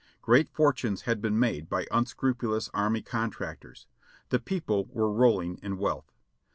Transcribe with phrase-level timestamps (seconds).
[0.23, 3.85] Great fortunes had been made by unscru pulous army contractors;
[4.29, 6.11] the people were rolling in wealth.